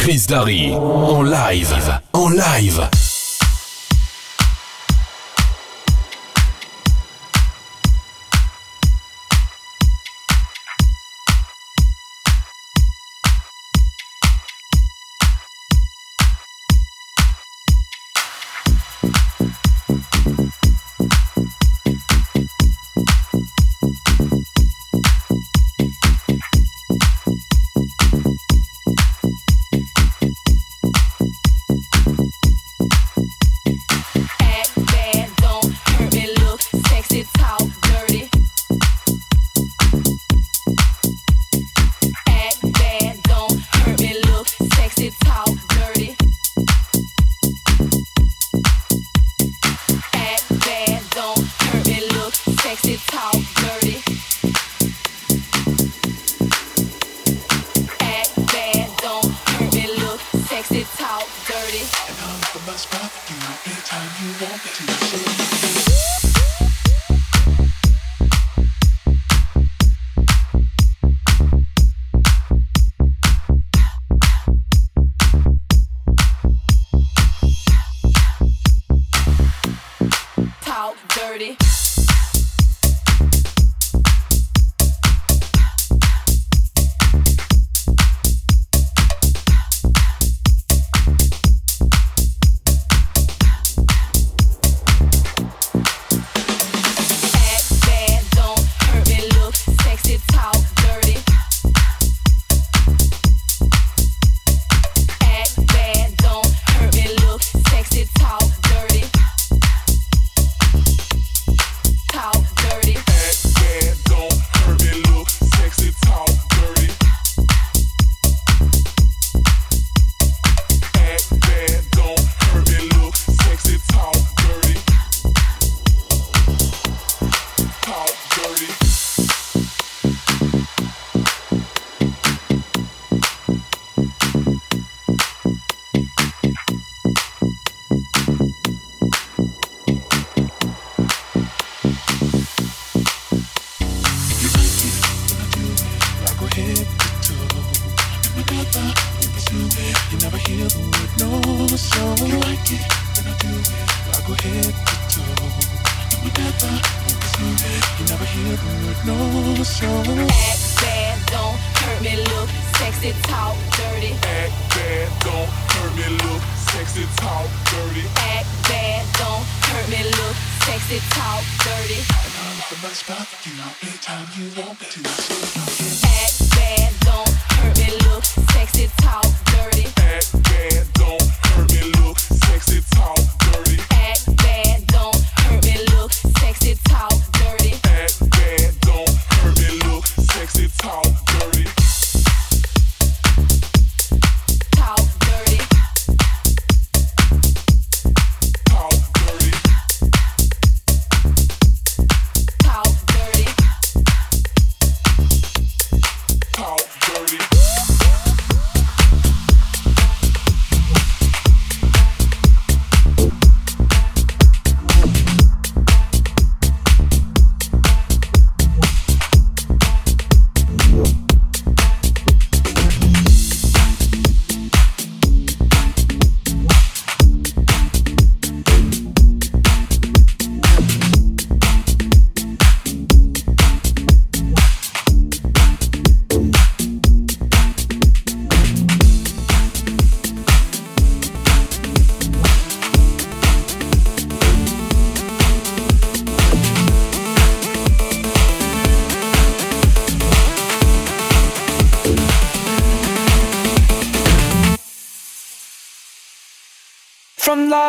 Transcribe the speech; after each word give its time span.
Chris 0.00 0.26
Darry 0.26 0.72
en 0.72 1.24
live, 1.24 2.00
en 2.14 2.30
live. 2.30 3.09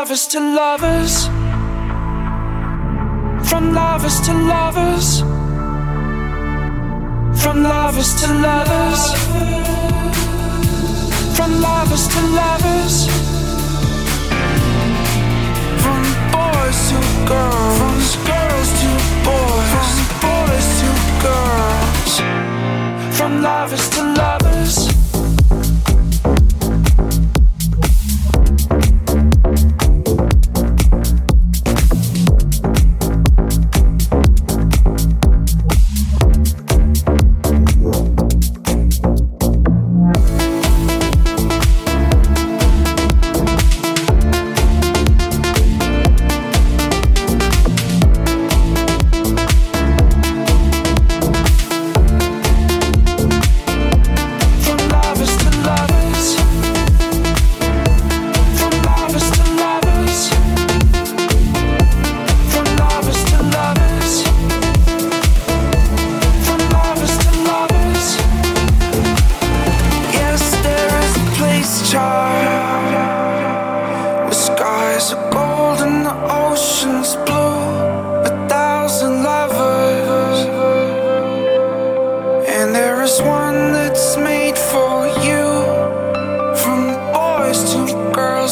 Lovers 0.01 0.25
to 0.25 0.39
lovers. 0.39 1.27
From 3.47 3.71
lovers 3.71 4.19
to 4.21 4.33
lovers. 4.33 5.19
From 7.39 7.61
lovers 7.61 8.11
to 8.19 8.27
lovers. 8.33 9.01
From 11.37 11.51
lovers 11.61 12.07
to 12.13 12.19
lovers. 12.39 12.95
From 15.83 16.01
boys 16.33 16.79
to 16.89 16.97
girls. 17.29 17.77
From 17.77 17.97
girls 18.25 18.69
to 18.81 18.89
boys. 19.27 19.69
From 19.73 19.97
boys 20.25 20.67
to 20.81 20.89
girls. 21.27 22.13
From 23.17 23.43
lovers 23.43 23.89
to 23.89 24.01
lovers. 24.01 24.90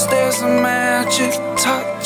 there's 0.08 0.42
a 0.42 0.48
magic 0.48 1.34
touch. 1.58 1.99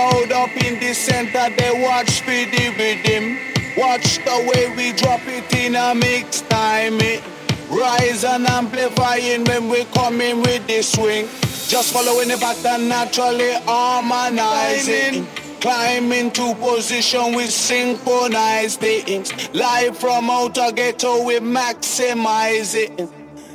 Crowd 0.00 0.32
up 0.32 0.56
in 0.64 0.80
the 0.80 0.94
center, 0.94 1.50
they 1.56 1.82
watch 1.82 2.22
for 2.22 2.30
the 2.30 2.74
rhythm. 2.78 3.36
Watch 3.76 4.16
the 4.24 4.50
way 4.50 4.74
we 4.74 4.92
drop 4.92 5.20
it 5.26 5.52
in 5.52 5.76
a 5.76 5.94
mix 5.94 6.40
time. 6.40 6.94
It 7.00 7.22
rise 7.68 8.24
and 8.24 8.46
amplifying 8.46 9.44
when 9.44 9.68
we 9.68 9.84
come 9.92 10.22
in 10.22 10.40
with 10.40 10.66
the 10.66 10.80
swing. 10.80 11.26
Just 11.68 11.92
following 11.92 12.28
the 12.28 12.38
pattern 12.38 12.88
naturally 12.88 13.52
harmonizing. 13.66 15.26
Climb 15.60 16.10
into 16.12 16.54
position 16.54 17.34
with 17.34 17.50
synchronized 17.50 18.80
things. 18.80 19.52
Live 19.52 19.98
from 19.98 20.30
outer 20.30 20.72
ghetto 20.72 21.24
we 21.24 21.40
maximize 21.40 22.74
it. 22.74 23.06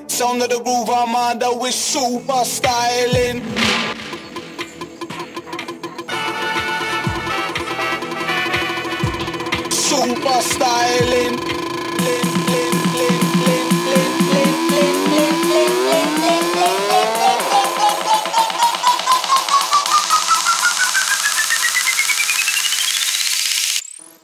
Sound 0.07 0.43
of 0.43 0.49
the 0.49 0.59
Groove 0.59 0.89
Armada 0.89 1.51
with 1.55 1.73
super 1.73 2.43
styling. 2.43 3.41
Super 10.25 10.41
styling. 10.41 11.37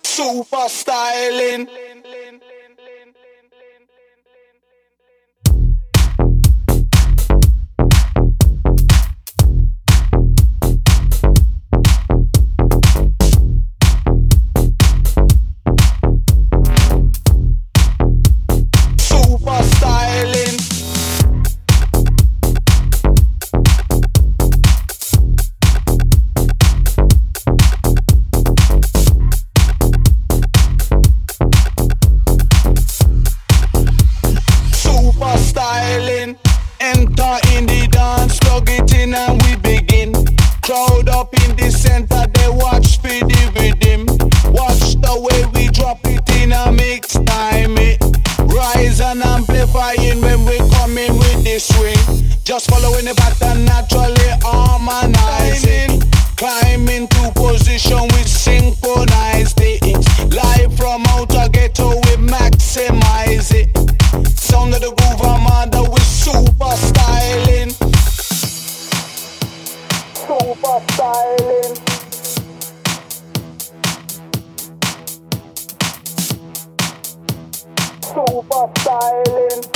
Super 0.04 0.70
styling. 0.70 1.81
Amplifying 50.12 50.22
when 50.22 50.46
we 50.46 50.58
come 50.76 50.98
in 50.98 51.14
with 51.18 51.44
the 51.44 51.60
swing. 51.60 52.28
Just 52.44 52.70
following 52.70 53.06
the 53.06 53.14
pattern 53.16 53.66
naturally 53.66 54.30
harmonizing. 54.42 56.02
Climb 56.36 56.90
into 56.90 57.32
position 57.34 58.02
with 58.14 58.28
synchronized 58.28 59.58
things. 59.58 60.06
Live 60.34 60.76
from 60.76 61.04
outer 61.10 61.50
ghetto, 61.50 61.90
we 61.90 62.18
maximize 62.18 63.54
it. 63.54 63.70
Sound 64.38 64.74
of 64.74 64.82
the 64.82 64.92
Groove 64.92 65.22
Armada 65.22 65.84
with 65.90 66.04
super 66.04 66.76
styling. 66.76 67.72
Super 70.28 70.80
styling. 70.92 71.76
Super 78.02 78.70
styling. 78.80 79.71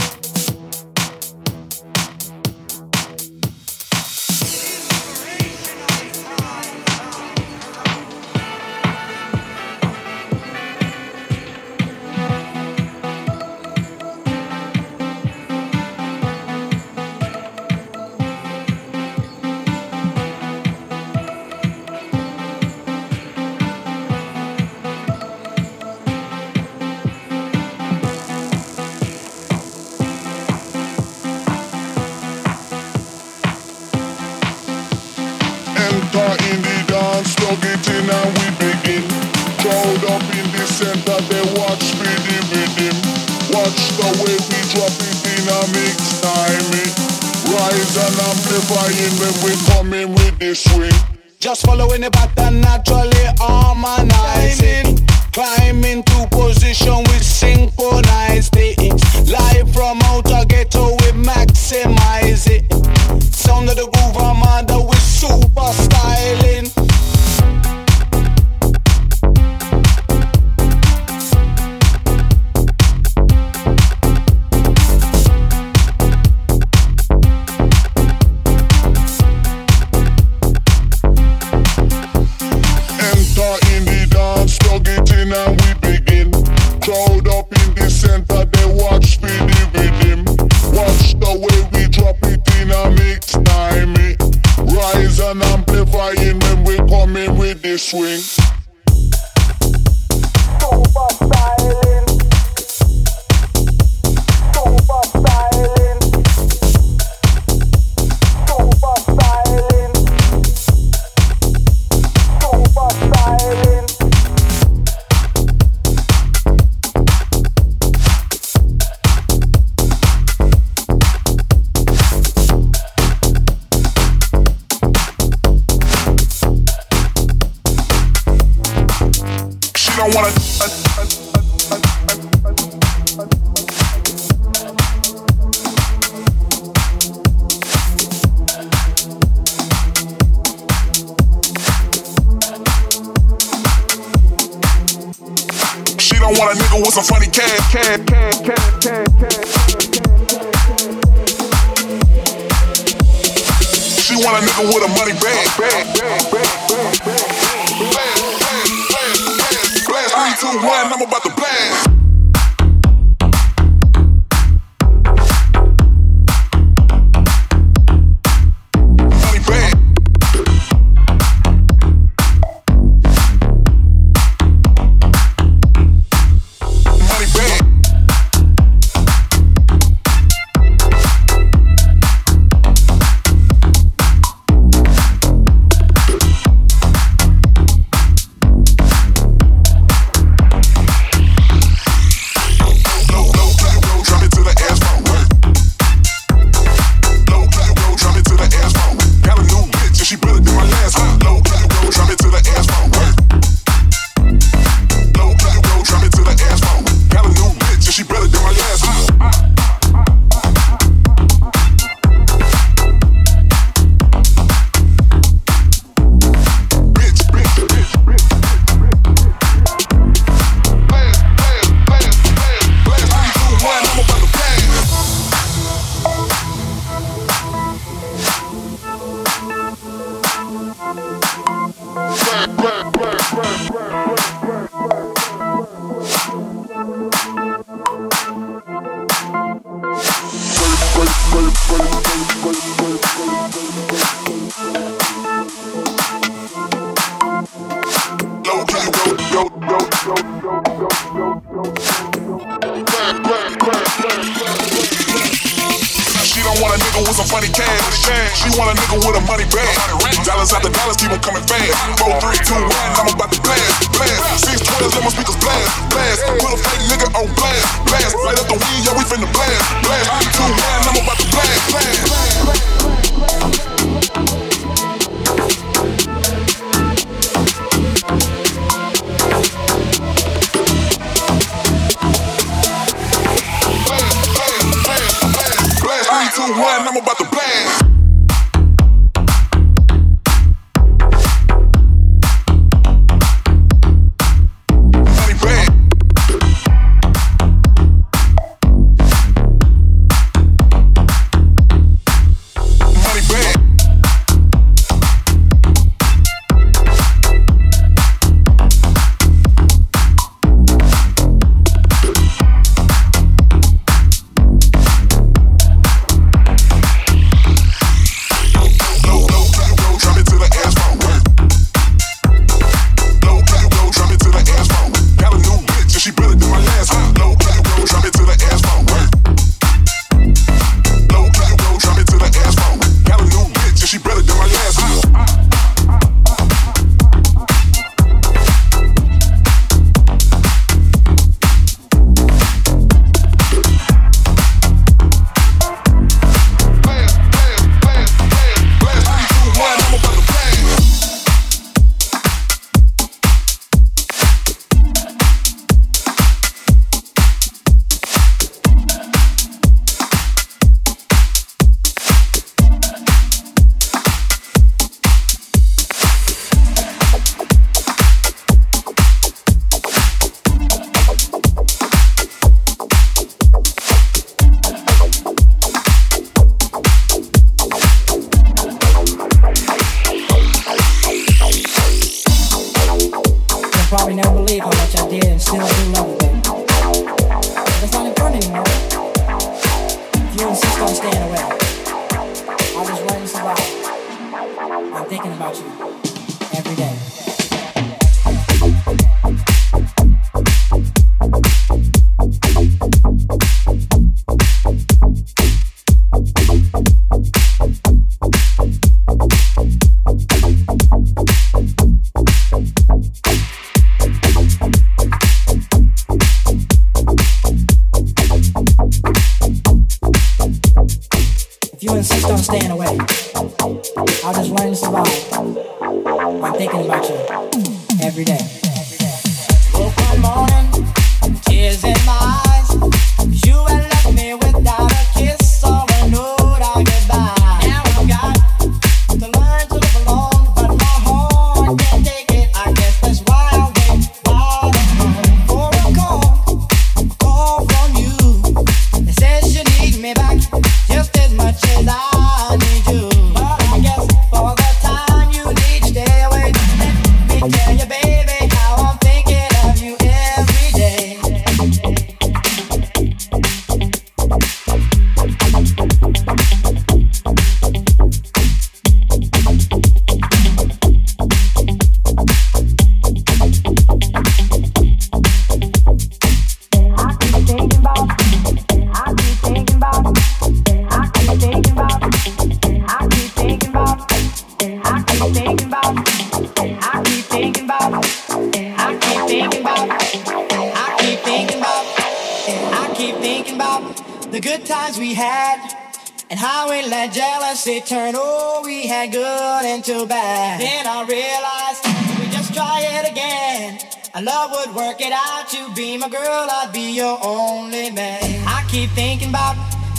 swing. 50.56 50.92
Just 51.40 51.66
following 51.66 52.02
the 52.02 52.10
pattern 52.10 52.62
natural 52.62 53.05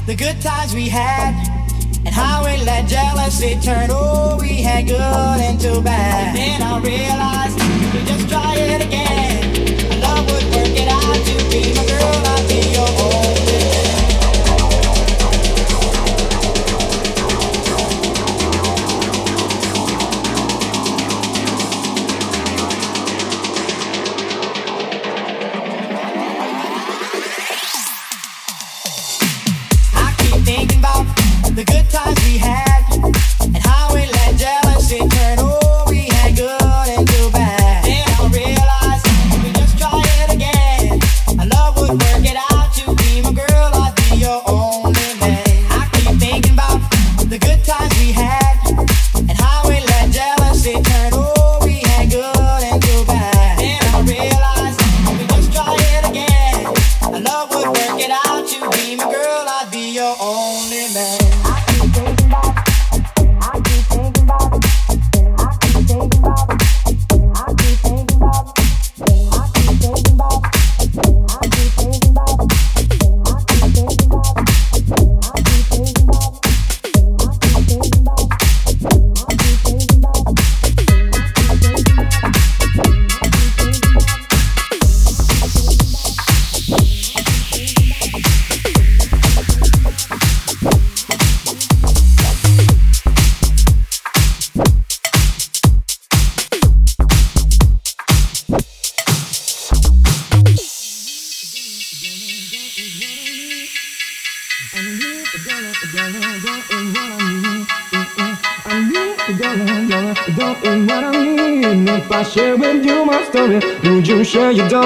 the 0.07 0.15
good 0.15 0.41
times 0.41 0.73
we 0.75 0.89
had, 0.89 1.35
and 2.05 2.15
how 2.15 2.47
it 2.47 2.65
let 2.65 2.87
jealousy 2.87 3.59
turn. 3.61 3.89
Oh, 3.91 4.39
we 4.41 4.63
had 4.63 4.87
good 4.87 5.41
into 5.41 5.81
bad. 5.81 6.29
And 6.29 6.37
then 6.37 6.63
I 6.63 6.79
realized. 6.81 7.66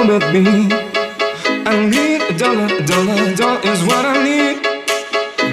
With 0.07 0.33
me. 0.33 0.69
I 1.67 1.87
need 1.87 2.23
a 2.23 2.39
dollar, 2.39 2.67
a 2.67 2.83
dollar, 2.87 3.19
a 3.23 3.37
dollar 3.37 3.61
is 3.65 3.83
what 3.85 4.05
I 4.05 4.23
need. 4.23 4.57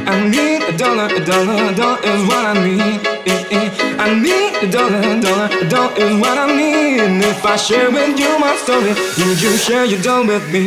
I 0.07 0.27
need 0.29 0.63
a 0.63 0.77
dollar, 0.77 1.07
a 1.13 1.25
dollar, 1.25 1.71
a 1.71 1.75
dollar 1.75 1.99
is 2.03 2.21
what 2.27 2.45
I 2.45 2.53
need. 2.65 3.07
I 3.99 4.13
need 4.13 4.55
a 4.63 4.71
dollar, 4.71 4.99
a 4.99 5.19
dollar, 5.19 5.49
a 5.51 5.69
dollar 5.69 5.97
is 5.97 6.19
what 6.21 6.37
I 6.37 6.47
need. 6.55 6.99
And 6.99 7.23
if 7.23 7.45
I 7.45 7.55
share 7.55 7.89
with 7.91 8.17
you 8.19 8.39
my 8.39 8.55
story, 8.57 8.93
would 9.27 9.41
you 9.41 9.57
share 9.57 9.85
your 9.85 10.01
dough 10.01 10.25
with 10.25 10.45
me? 10.51 10.65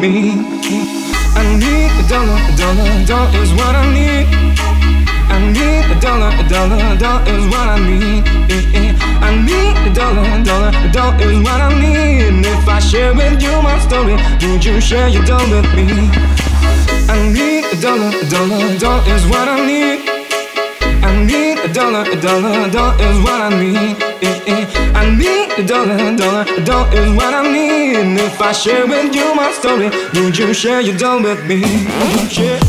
Me? 0.00 0.30
I 1.34 1.42
need 1.58 1.90
a 1.98 2.04
dollar, 2.08 2.38
a 2.38 2.56
dollar, 2.56 2.86
a 2.86 3.06
dollar 3.06 3.42
is 3.42 3.50
what 3.52 3.74
I 3.74 3.84
need. 3.92 4.26
I 5.28 5.38
need 5.52 5.84
a 5.90 6.00
dollar, 6.00 6.30
a 6.38 6.44
dollar, 6.48 6.78
a 6.78 6.96
dollar 6.96 7.22
is 7.34 7.44
what 7.46 7.68
I 7.68 7.78
need. 7.78 8.22
I 9.20 9.34
need 9.34 9.76
a 9.86 9.92
dollar, 9.92 10.22
a 10.22 10.42
dollar, 10.42 10.70
a 10.70 10.92
dollar 10.92 11.16
is 11.22 11.38
what 11.42 11.60
I 11.60 11.70
need. 11.80 12.28
And 12.28 12.46
if 12.46 12.68
I 12.68 12.78
share 12.78 13.12
with 13.14 13.42
you 13.42 13.54
my 13.62 13.78
story, 13.80 14.16
would 14.42 14.64
you 14.64 14.80
share 14.80 15.08
your 15.08 15.24
dough 15.24 15.48
with 15.50 15.68
me? 15.74 16.10
I 17.10 17.18
need 17.32 17.64
a 17.66 17.76
dollar, 17.80 18.10
a 18.14 18.24
dollar, 18.30 18.60
a 18.64 18.78
dollar 18.78 19.02
is 19.14 19.24
what 19.26 19.48
I 19.48 19.66
need. 19.66 19.98
I 21.02 21.24
need 21.24 21.58
a 21.58 21.72
dollar, 21.72 22.02
a 22.02 22.16
dollar, 22.20 22.66
a 22.66 22.70
dollar 22.70 23.02
is 23.02 23.18
what 23.24 23.40
I 23.40 23.50
need. 23.50 23.96
I 24.94 25.14
need 25.16 25.58
a 25.58 25.66
dollar, 25.66 25.94
a 25.94 26.16
dollar, 26.16 26.44
a 26.46 26.64
dollar 26.64 26.92
is 26.94 27.10
what 27.16 27.34
I 27.34 27.42
need. 27.42 27.47
If 28.38 28.42
I 28.42 28.52
share 28.52 28.86
with 28.86 29.16
you 29.16 29.34
my 29.34 29.50
story, 29.50 29.90
would 30.14 30.38
you 30.38 30.54
share 30.54 30.80
your 30.80 30.96
dough 30.96 31.20
with 31.20 31.44
me? 31.44 31.60
Share. 32.28 32.67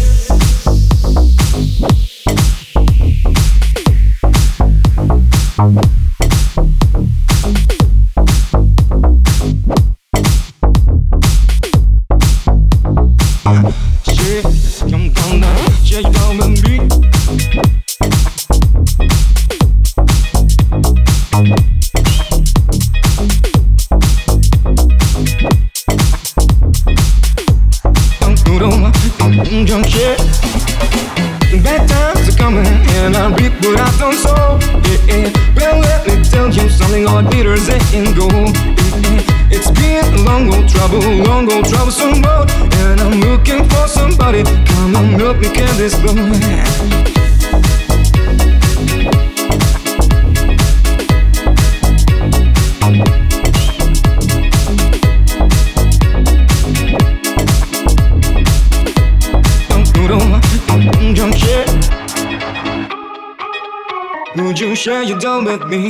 With 65.50 65.68
me. 65.68 65.89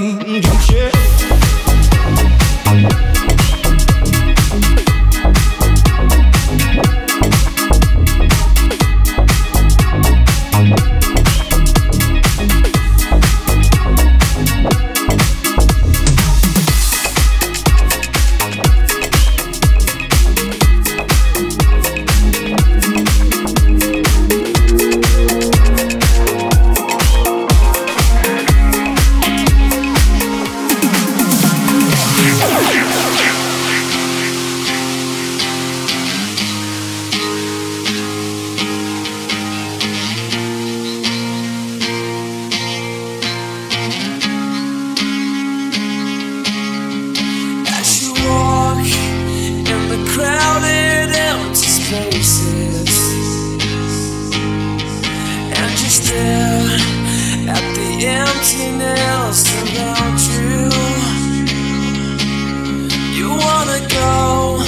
go 63.89 64.63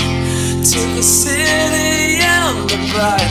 to 0.71 0.79
the 0.95 1.03
city 1.03 2.19
and 2.21 2.69
the 2.69 2.77
bright. 2.91 3.30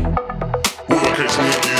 Thank 1.41 1.65
you. 1.65 1.70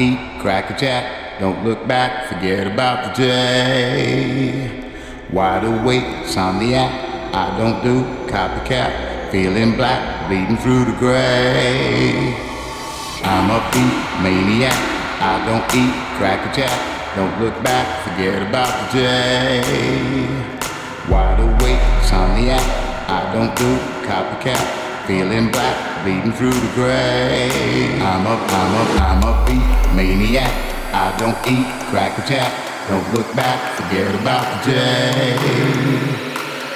Eat, 0.00 0.18
crack 0.40 0.70
a 0.70 0.76
jack. 0.76 1.38
Don't 1.38 1.62
look 1.64 1.86
back, 1.86 2.26
forget 2.28 2.66
about 2.66 3.04
the 3.04 3.22
day. 3.22 4.92
Wide 5.32 5.64
awake, 5.64 6.04
insomniac. 6.24 6.90
I 7.32 7.56
don't 7.58 7.82
do 7.84 8.02
copycat. 8.32 9.30
Feeling 9.30 9.76
black, 9.76 10.28
bleeding 10.28 10.56
through 10.56 10.86
the 10.86 10.96
gray. 10.98 12.34
I'm 13.22 13.50
a 13.50 13.60
beat 13.72 13.96
maniac. 14.24 14.78
I 15.20 15.36
don't 15.46 15.66
eat, 15.76 15.94
crack 16.16 16.40
a 16.48 16.56
jack. 16.56 16.78
Don't 17.14 17.34
look 17.40 17.54
back, 17.62 17.86
forget 18.04 18.40
about 18.42 18.72
the 18.92 18.98
day. 18.98 20.26
Wide 21.08 21.40
awake, 21.40 21.82
insomniac. 22.00 22.64
I 23.08 23.20
don't 23.34 23.54
do 23.56 23.70
copycat. 24.08 25.06
Feeling 25.06 25.50
black, 25.50 25.76
bleeding 26.02 26.32
through 26.32 26.52
the 26.52 26.72
gray. 26.74 27.50
I'm 28.00 28.26
a, 28.26 28.34
I'm 28.34 28.72
a, 28.74 28.84
I'm 29.00 29.22
a 29.22 29.32
beat 29.46 29.94
maniac. 29.94 30.50
I 30.92 31.14
don't 31.18 31.36
eat, 31.46 31.66
crack 31.90 32.18
a 32.18 32.26
jack. 32.26 32.52
Don't 32.88 33.06
look 33.14 33.28
back, 33.36 33.76
forget 33.76 34.14
about 34.20 34.64
the 34.64 34.72
day. 34.72 35.36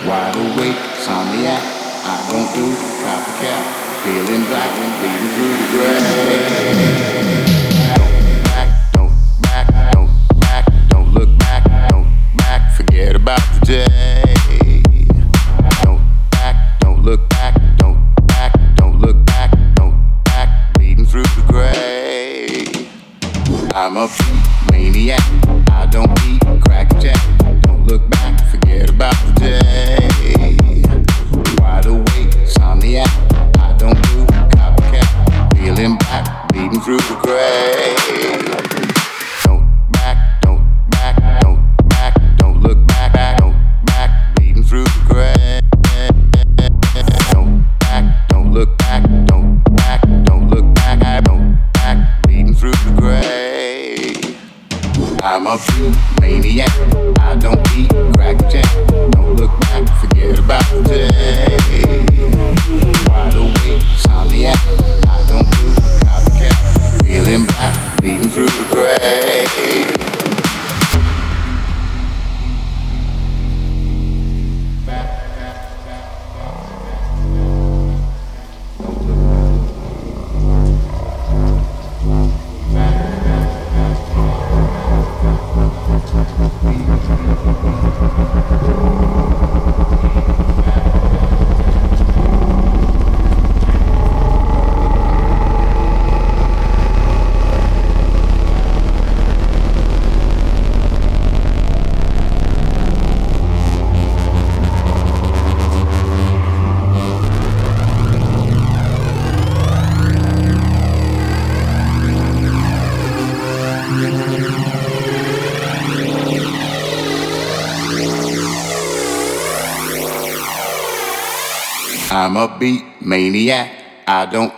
Wide 0.07 0.37
awake, 0.37 0.77
insomniac. 0.77 1.63
I 2.05 2.17
don't 2.31 2.51
do 2.55 2.67
copycat. 3.03 3.65
Feeling 4.05 4.45
black 4.47 4.71
and 4.85 4.93
bleeding 5.01 5.31
through 5.35 5.55
the 5.57 5.67
gray. 5.73 7.44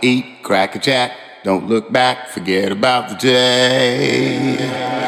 Eat 0.01 0.43
crack 0.43 0.75
a 0.75 0.79
jack. 0.79 1.11
Don't 1.43 1.67
look 1.67 1.91
back, 1.91 2.29
forget 2.29 2.71
about 2.71 3.09
the 3.09 3.15
day. 3.15 5.06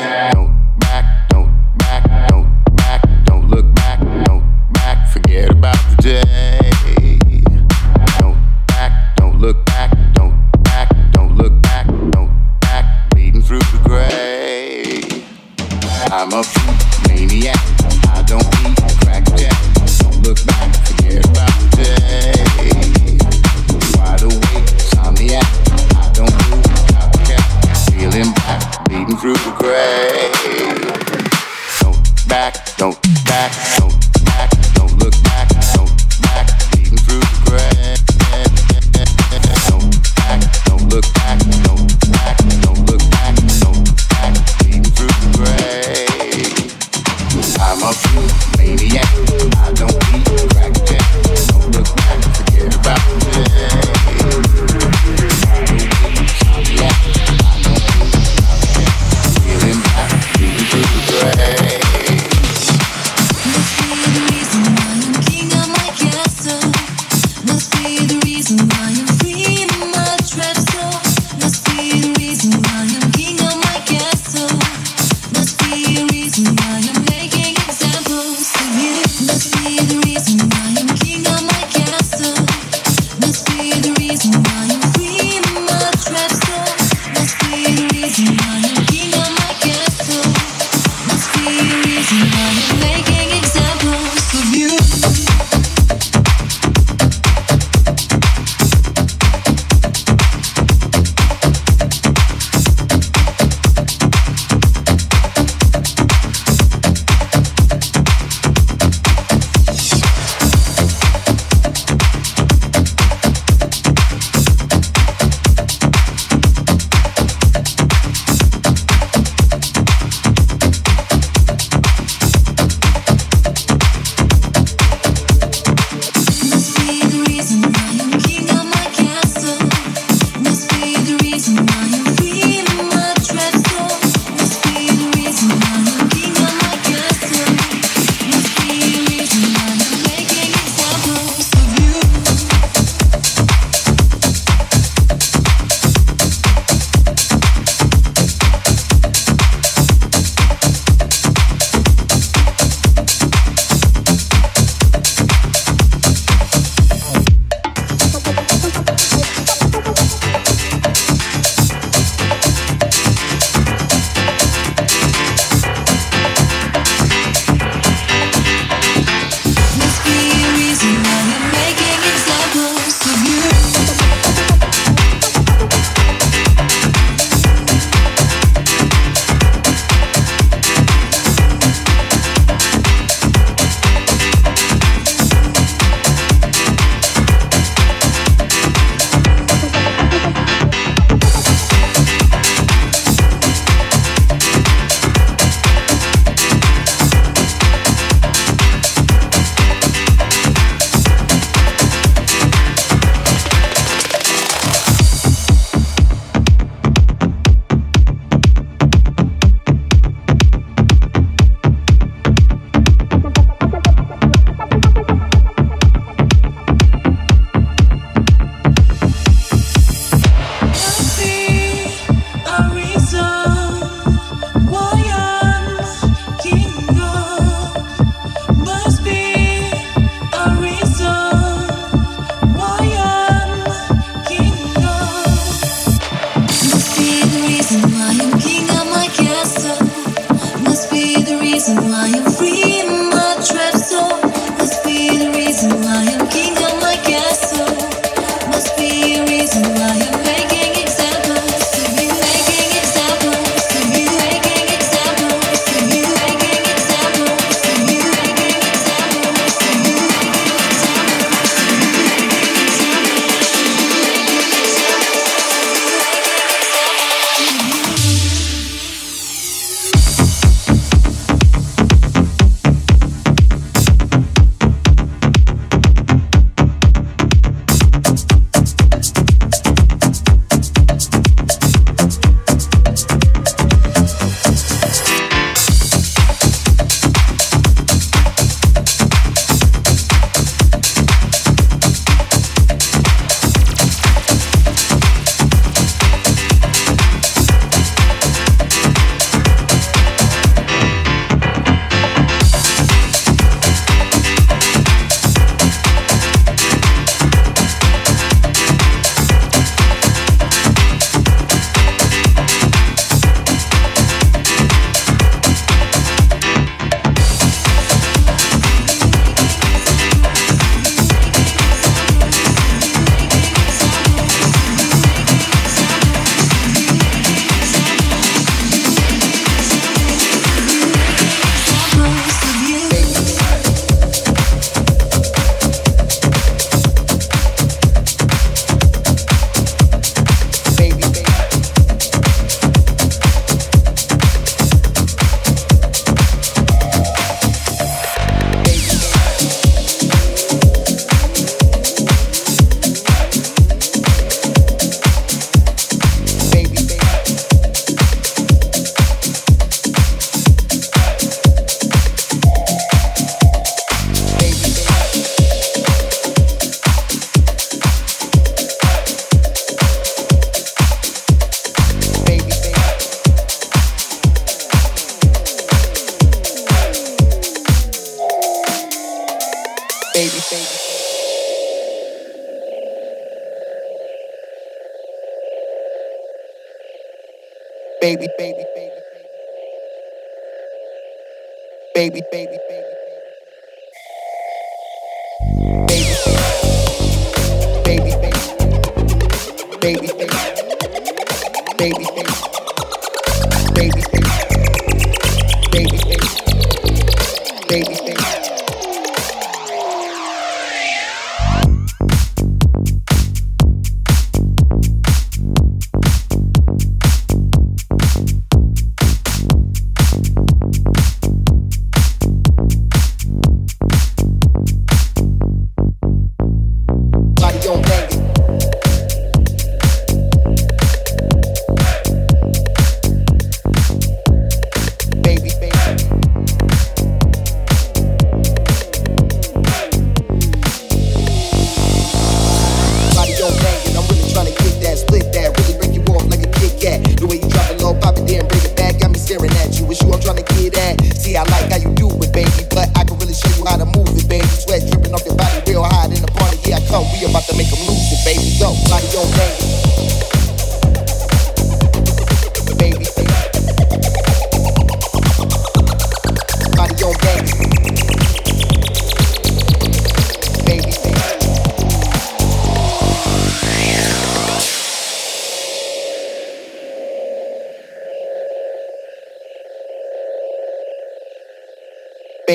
Baby, 392.00 392.22
baby, 392.32 392.49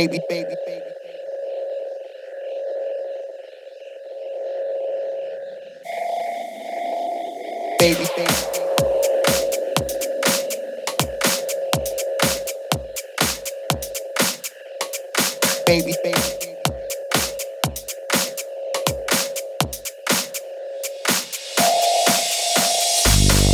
baby, 0.09 0.21
baby, 0.29 0.55
baby. 0.67 0.85
Baby, 7.79 8.05
baby. 8.17 8.35
Baby, 15.67 15.95
baby. 16.05 16.05
Baby, 16.05 16.05
baby, 16.05 16.05
baby, 16.05 16.21
baby. 16.41 16.57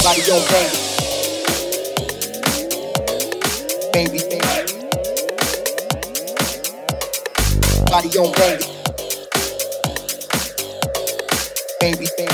Body 0.03 0.22
on 0.32 0.42
baby. 0.51 0.89
Body 8.01 8.18
on 8.18 8.32
baby. 8.32 8.64
Baby, 11.80 12.07
baby. 12.16 12.32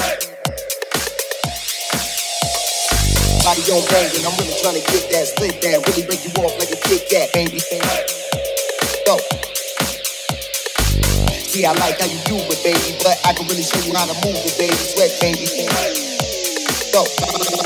Body 3.43 3.62
on 3.75 3.83
banging, 3.91 4.27
I'm 4.27 4.35
really 4.39 4.55
trying 4.62 4.79
to 4.79 4.85
get 4.87 5.11
that, 5.11 5.27
split 5.27 5.61
that, 5.62 5.83
really 5.89 6.07
break 6.07 6.23
you 6.23 6.31
off 6.43 6.55
like 6.59 6.71
a 6.71 6.77
Kit 6.87 7.09
Kat, 7.11 7.33
baby, 7.33 7.59
baby. 7.71 7.87
Go. 9.07 9.19
See, 11.43 11.64
I 11.64 11.73
like 11.73 11.99
how 11.99 12.07
you 12.07 12.21
do 12.27 12.37
it, 12.39 12.62
baby, 12.62 12.99
but 13.03 13.19
I 13.27 13.33
can 13.35 13.47
really 13.49 13.62
show 13.62 13.81
you 13.81 13.95
how 13.95 14.07
to 14.07 14.14
move 14.25 14.39
it, 14.39 14.55
baby. 14.59 14.75
Sweat, 14.75 15.19
baby, 15.21 15.47
baby. 15.51 15.73
Go 16.93 17.66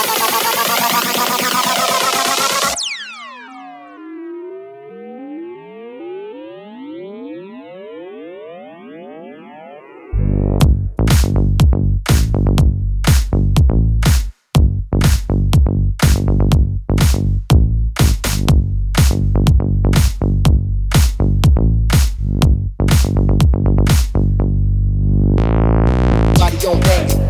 your 26.71 26.79
back. 26.79 27.20